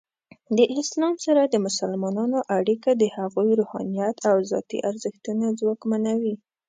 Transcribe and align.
د 0.57 0.59
اسلام 0.79 1.15
سره 1.25 1.41
د 1.43 1.55
مسلمانانو 1.65 2.39
اړیکه 2.57 2.89
د 3.01 3.03
هغوی 3.17 3.49
روحانیت 3.61 4.15
او 4.29 4.35
ذاتی 4.51 4.77
ارزښتونه 4.89 5.45
ځواکمنوي. 5.59 6.35